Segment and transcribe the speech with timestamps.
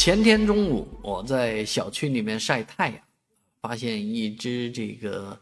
[0.00, 2.98] 前天中午，我在小区里面晒太阳，
[3.60, 5.38] 发现一只这个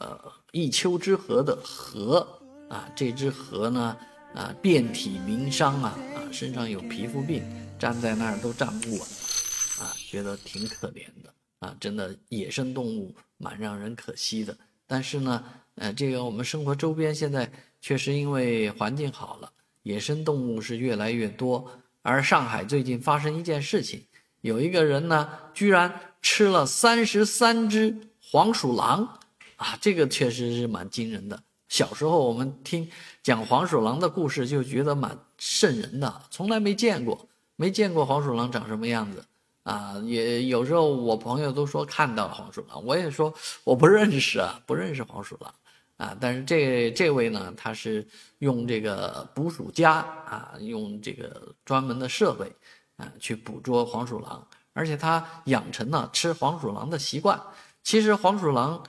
[0.00, 0.18] 呃
[0.52, 2.26] 一丘之貉的貉
[2.70, 3.94] 啊，这只貉呢
[4.34, 7.42] 啊遍体鳞伤啊啊，身上有皮肤病，
[7.78, 9.00] 站在那儿都站不稳
[9.78, 14.56] 啊，觉得挺可怜的啊，真的野生动物蛮让人可惜的。
[14.86, 15.44] 但是呢，
[15.74, 17.52] 呃，这个我们生活周边现在
[17.82, 19.52] 确实因为环境好了，
[19.82, 21.70] 野生动物是越来越多。
[22.08, 24.02] 而上海最近发生一件事情，
[24.40, 29.18] 有一个人呢，居然吃了三十三只黄鼠狼，
[29.56, 31.42] 啊，这个确实是蛮惊人的。
[31.68, 32.90] 小时候我们听
[33.22, 39.22] 讲黄鼠狼的故事，就觉得蛮瘆人的，从来没见过，没见过黄鼠狼长什么样子，
[39.64, 45.54] 啊，也有时候我朋友都说看到黄鼠狼，我也说我不认识啊，不认识黄鼠狼。
[45.98, 48.06] 啊，但是这这位呢，他是
[48.38, 52.46] 用这个捕鼠夹啊，用这个专门的设备
[52.96, 57.40] 啊，去捕捉黄鼠狼，而且他养成了吃黄鼠狼的习惯。
[57.82, 58.80] 其实黄鼠狼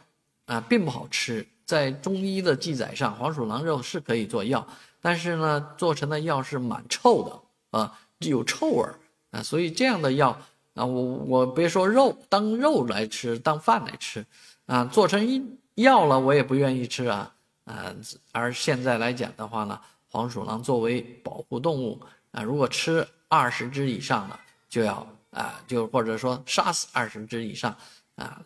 [0.45, 4.67] 啊，并不好吃，在中医的记载上，黄鼠狼肉是可以做药，
[5.01, 8.87] 但是呢，做成的药是蛮臭的啊，有臭味
[9.31, 10.39] 啊，所以这样的药
[10.75, 14.23] 啊，我我别说肉，当肉来吃，当饭来吃
[14.67, 15.43] 啊，做成一。
[15.81, 17.33] 要了我也不愿意吃啊，
[17.65, 17.95] 啊，
[18.31, 27.75] 而现在来讲的话呢，黄鼠狼作为保护动物啊，如果吃二十只以上了，就要啊，就或者说杀死二十只以上
[28.15, 28.41] 啊，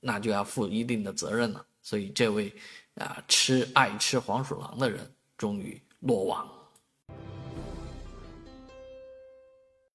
[0.00, 1.64] 那就要负一定的责任了。
[1.82, 2.52] 所以这位
[2.94, 6.48] 啊吃爱吃黄鼠狼的人终于落网。